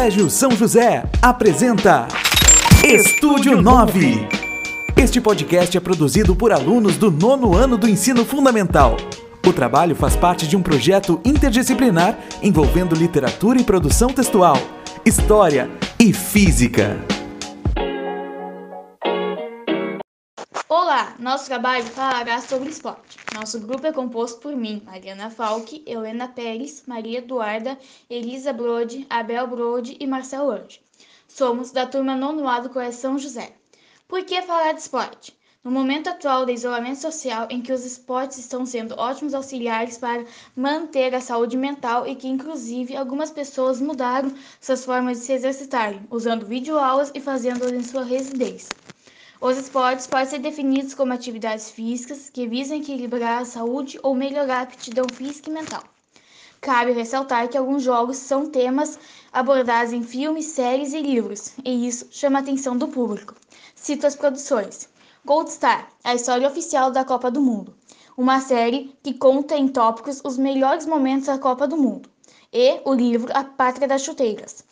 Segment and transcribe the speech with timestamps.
[0.00, 2.08] Colégio São José apresenta
[2.82, 4.26] Estúdio 9.
[4.96, 8.96] Este podcast é produzido por alunos do nono ano do ensino fundamental.
[9.46, 14.56] O trabalho faz parte de um projeto interdisciplinar envolvendo literatura e produção textual,
[15.04, 17.09] história e física.
[21.00, 23.16] Olá, nosso trabalho falará sobre esporte.
[23.34, 27.78] Nosso grupo é composto por mim, Mariana Falck, Helena Pérez, Maria Eduarda,
[28.10, 30.78] Elisa Brode, Abel Brode e Marcelo Anjo.
[31.26, 33.54] Somos da turma nono A do Coração José.
[34.06, 35.34] Por que falar de esporte?
[35.64, 40.26] No momento atual de isolamento social, em que os esportes estão sendo ótimos auxiliares para
[40.54, 46.06] manter a saúde mental e que, inclusive, algumas pessoas mudaram suas formas de se exercitarem,
[46.10, 48.68] usando videoaulas e fazendo-as em sua residência.
[49.42, 54.58] Os esportes podem ser definidos como atividades físicas que visam equilibrar a saúde ou melhorar
[54.58, 55.82] a aptidão física e mental.
[56.60, 58.98] Cabe ressaltar que alguns jogos são temas
[59.32, 63.34] abordados em filmes, séries e livros, e isso chama a atenção do público.
[63.74, 64.90] Cito as produções:
[65.24, 67.74] Gold Star, a história oficial da Copa do Mundo,
[68.18, 72.10] uma série que conta em tópicos os melhores momentos da Copa do Mundo,
[72.52, 74.62] e o livro A Pátria das Chuteiras,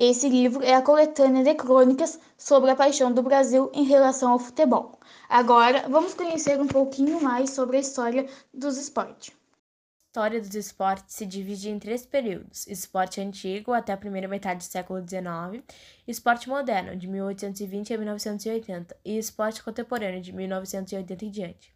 [0.00, 4.38] esse livro é a coletânea de crônicas sobre a paixão do Brasil em relação ao
[4.38, 4.98] futebol.
[5.28, 9.36] Agora, vamos conhecer um pouquinho mais sobre a história dos esportes.
[9.36, 14.66] A história dos esportes se divide em três períodos: esporte antigo, até a primeira metade
[14.66, 15.62] do século XIX,
[16.06, 21.74] esporte moderno, de 1820 a 1980, e esporte contemporâneo, de 1980 em diante.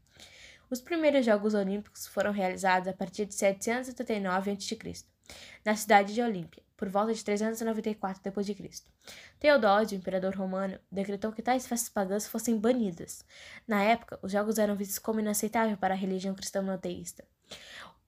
[0.70, 5.04] Os primeiros Jogos Olímpicos foram realizados a partir de 779 a.C.,
[5.62, 8.82] na cidade de Olímpia por volta de 394 d.C.
[9.38, 13.24] Teodósio, imperador romano, decretou que tais festas pagãs fossem banidas.
[13.68, 17.22] Na época, os jogos eram vistos como inaceitáveis para a religião cristã monoteísta.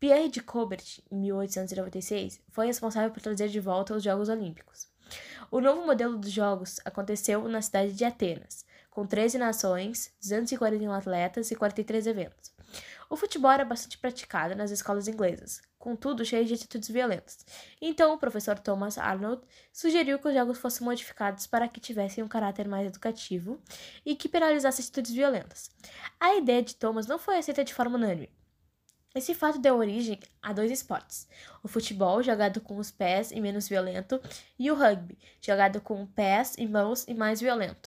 [0.00, 4.89] Pierre de Coubertin, em 1896, foi responsável por trazer de volta os Jogos Olímpicos.
[5.52, 11.48] O novo modelo dos Jogos aconteceu na cidade de Atenas, com 13 nações, 241 atletas
[11.52, 12.53] e 43 eventos.
[13.14, 17.47] O futebol era bastante praticado nas escolas inglesas, contudo cheio de atitudes violentas.
[17.80, 19.41] Então, o professor Thomas Arnold
[19.73, 23.63] sugeriu que os jogos fossem modificados para que tivessem um caráter mais educativo
[24.05, 25.70] e que penalizassem atitudes violentas.
[26.19, 28.33] A ideia de Thomas não foi aceita de forma unânime.
[29.14, 31.29] Esse fato deu origem a dois esportes:
[31.63, 34.20] o futebol, jogado com os pés e menos violento,
[34.58, 37.93] e o rugby, jogado com pés e mãos e mais violento.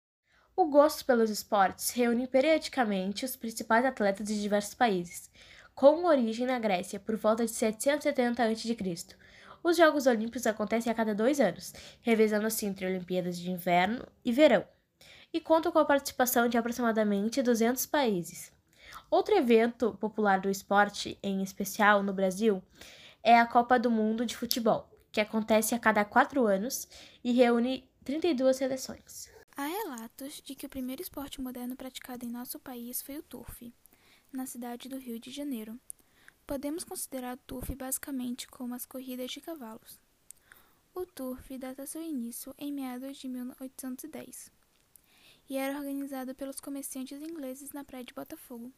[0.59, 5.29] O gosto pelos esportes reúne periodicamente os principais atletas de diversos países,
[5.75, 8.75] com origem na Grécia por volta de 770 a.C.
[9.61, 14.65] Os Jogos Olímpicos acontecem a cada dois anos, revezando-se entre Olimpíadas de Inverno e Verão,
[15.31, 18.51] e contam com a participação de aproximadamente 200 países.
[19.11, 22.63] Outro evento popular do esporte, em especial no Brasil,
[23.21, 26.87] é a Copa do Mundo de Futebol, que acontece a cada quatro anos
[27.23, 29.36] e reúne 32 seleções.
[29.59, 33.73] Há relatos de que o primeiro esporte moderno praticado em nosso país foi o turf,
[34.31, 35.79] na cidade do Rio de Janeiro.
[36.45, 39.99] Podemos considerar o turf basicamente como as corridas de cavalos.
[40.93, 44.51] O turf data seu início em meados de 1810
[45.49, 48.71] e era organizado pelos comerciantes ingleses na praia de Botafogo.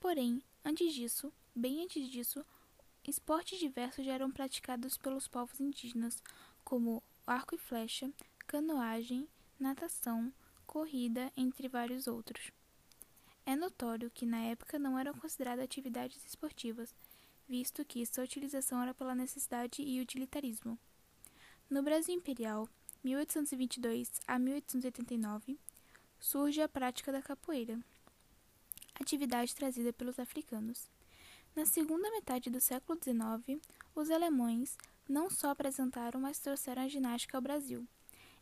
[0.00, 2.44] Porém, antes disso, bem antes disso,
[3.06, 6.20] esportes diversos já eram praticados pelos povos indígenas,
[6.64, 8.10] como arco e flecha,
[8.48, 9.28] canoagem,
[9.62, 10.32] natação,
[10.66, 12.50] corrida, entre vários outros.
[13.46, 16.94] É notório que na época não eram consideradas atividades esportivas,
[17.48, 20.78] visto que sua utilização era pela necessidade e utilitarismo.
[21.70, 22.68] No Brasil Imperial,
[23.04, 25.58] 1822 a 1889,
[26.18, 27.78] surge a prática da capoeira,
[28.94, 30.90] atividade trazida pelos africanos.
[31.54, 33.60] Na segunda metade do século XIX,
[33.94, 34.76] os alemães
[35.08, 37.86] não só apresentaram, mas trouxeram a ginástica ao Brasil.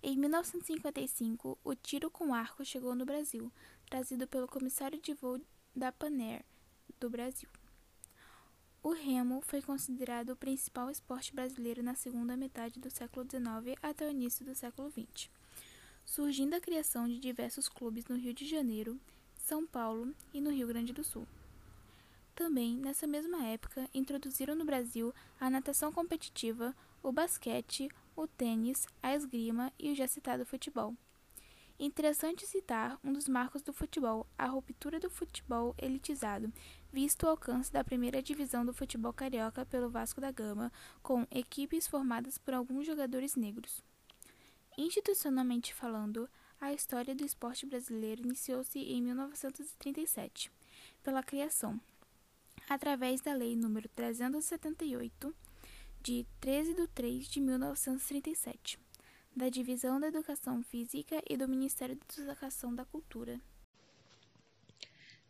[0.02, 3.52] Em 1955, o tiro com arco chegou no Brasil,
[3.84, 5.38] trazido pelo comissário de voo
[5.76, 6.42] da Panair
[6.98, 7.48] do Brasil.
[8.82, 14.06] O remo foi considerado o principal esporte brasileiro na segunda metade do século XIX até
[14.06, 15.28] o início do século XX,
[16.02, 18.98] surgindo a criação de diversos clubes no Rio de Janeiro,
[19.36, 21.28] São Paulo e no Rio Grande do Sul.
[22.34, 29.14] Também, nessa mesma época, introduziram no Brasil a natação competitiva, o basquete, o tênis, a
[29.14, 30.94] esgrima e o já citado futebol.
[31.78, 36.52] Interessante citar um dos marcos do futebol, a ruptura do futebol elitizado,
[36.92, 40.70] visto o alcance da primeira divisão do futebol carioca pelo Vasco da Gama,
[41.02, 43.82] com equipes formadas por alguns jogadores negros.
[44.76, 46.28] Institucionalmente falando,
[46.60, 50.52] a história do esporte brasileiro iniciou-se em 1937,
[51.02, 51.80] pela criação,
[52.68, 55.34] através da Lei nº 378,
[56.02, 58.78] de 13 de 3 de 1937,
[59.36, 63.38] da Divisão da Educação Física e do Ministério da Educação da Cultura.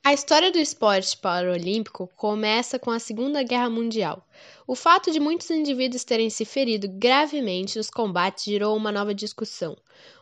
[0.02, 4.26] A história do esporte paralímpico começa com a Segunda Guerra Mundial.
[4.66, 9.76] O fato de muitos indivíduos terem se ferido gravemente nos combates gerou uma nova discussão.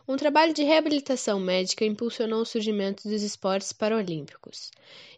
[0.07, 4.71] Um trabalho de reabilitação médica impulsionou o surgimento dos esportes paralímpicos.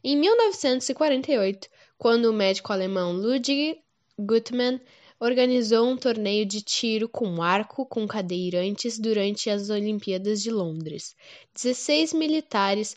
[0.04, 1.68] Em 1948,
[1.98, 3.82] quando o médico alemão Ludwig
[4.20, 4.80] Guttmann
[5.22, 11.16] organizou um torneio de tiro com arco com cadeirantes durante as Olimpíadas de Londres.
[11.54, 12.96] Dezesseis militares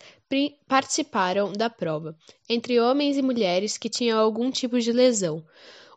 [0.66, 2.16] participaram da prova,
[2.48, 5.44] entre homens e mulheres que tinham algum tipo de lesão.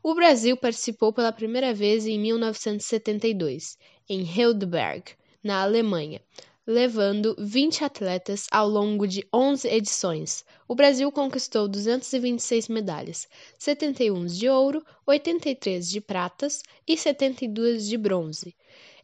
[0.03, 3.77] O Brasil participou pela primeira vez em 1972,
[4.09, 6.21] em Heidelberg, na Alemanha
[6.67, 10.43] levando 20 atletas ao longo de 11 edições.
[10.67, 13.25] O Brasil conquistou 226 medalhas,
[13.57, 18.53] 71 de ouro, 83 de pratas e 72 de bronze.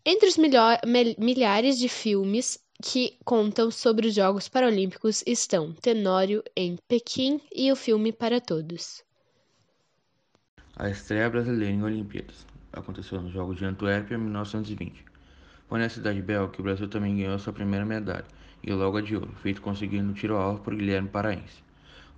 [0.05, 0.35] Entre os
[1.17, 7.77] milhares de filmes que contam sobre os Jogos Paralímpicos estão Tenório em Pequim e o
[7.77, 9.01] filme Para Todos.
[10.75, 15.12] A estreia brasileira em Olimpíadas aconteceu nos Jogos de Antuérpia em 1920.
[15.73, 18.25] Foi na cidade belga que o Brasil também ganhou sua primeira medalha,
[18.61, 21.63] e logo a de ouro, feito conseguindo tiro alvo por Guilherme Paraense,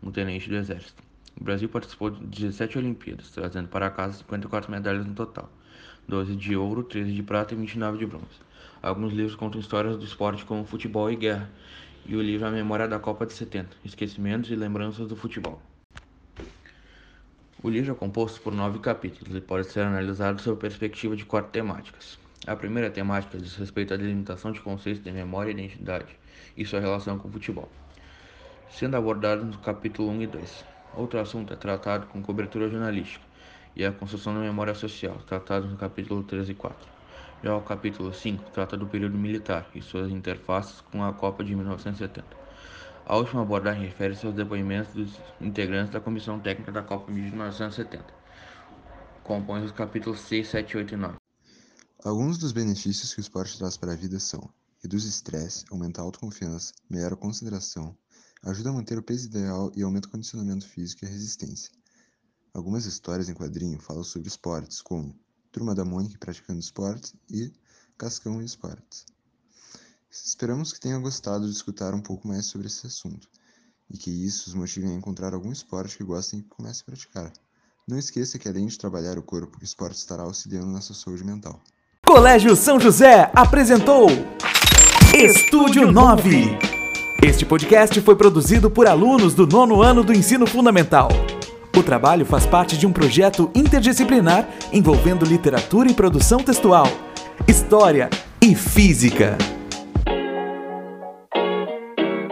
[0.04, 1.02] um tenente do exército.
[1.40, 5.50] O Brasil participou de 17 Olimpíadas, trazendo para casa 54 medalhas no total,
[6.06, 8.42] 12 de ouro, 13 de prata e 29 de bronze.
[8.82, 11.50] Alguns livros contam histórias do esporte como futebol e guerra,
[12.06, 15.62] e o livro A Memória da Copa de 70, Esquecimentos e Lembranças do Futebol.
[17.64, 21.52] O livro é composto por nove capítulos e pode ser analisado sob perspectiva de quatro
[21.52, 22.25] temáticas.
[22.48, 26.16] A primeira temática diz respeito à delimitação de conceitos de memória e identidade
[26.56, 27.68] e sua relação com o futebol,
[28.70, 30.66] sendo abordado no capítulo 1 e 2.
[30.96, 33.26] Outro assunto é tratado com cobertura jornalística
[33.76, 36.88] e a construção da memória social, tratados no capítulo 3 e 4.
[37.44, 41.56] Já o capítulo 5 trata do período militar e suas interfaces com a Copa de
[41.56, 42.26] 1970.
[43.08, 48.06] A última abordagem refere-se aos depoimentos dos integrantes da Comissão Técnica da Copa de 1970.
[49.24, 51.25] Compõe os capítulos 6, 7, 8 e 9.
[52.06, 54.48] Alguns dos benefícios que o esporte traz para a vida são:
[54.78, 57.98] reduz estresse, aumenta a autoconfiança, melhora a concentração,
[58.44, 61.72] ajuda a manter o peso ideal e aumenta o condicionamento físico e a resistência.
[62.54, 65.20] Algumas histórias em quadrinho falam sobre esportes, como
[65.52, 67.52] Turma da Mônica praticando esportes e
[67.98, 69.08] Cascão e esportes.
[70.12, 73.28] Esperamos que tenha gostado de escutar um pouco mais sobre esse assunto
[73.90, 76.86] e que isso os motive a encontrar algum esporte que gostem e que comecem a
[76.86, 77.34] praticar.
[77.88, 81.24] Não esqueça que além de trabalhar o corpo, o esporte estará auxiliando na sua saúde
[81.24, 81.60] mental.
[82.06, 84.08] Colégio São José apresentou
[85.12, 86.56] Estúdio 9.
[87.22, 91.10] Este podcast foi produzido por alunos do nono ano do ensino fundamental.
[91.76, 96.88] O trabalho faz parte de um projeto interdisciplinar envolvendo literatura e produção textual,
[97.48, 98.08] história
[98.40, 99.36] e física.